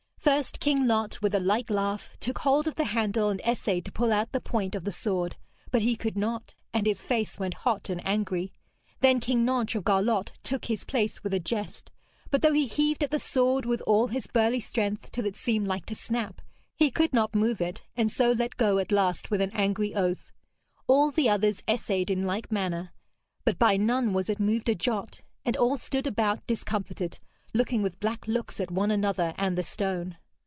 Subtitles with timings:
[0.31, 3.91] First King Lot, with a light laugh, took hold of the handle and essayed to
[3.91, 5.35] pull out the point of the sword,
[5.71, 8.53] but he could not, and his face went hot and angry.
[8.99, 11.91] Then King Nentres of Garlot took his place with a jest,
[12.29, 15.67] but though he heaved at the sword with all his burly strength, till it seemed
[15.67, 16.39] like to snap,
[16.75, 20.31] he could not move it, and so let go at last with an angry oath.
[20.85, 22.93] All the others essayed in like manner,
[23.43, 27.17] but by none was it moved a jot, and all stood about discomfited,
[27.53, 30.15] looking with black looks at one another and the stone.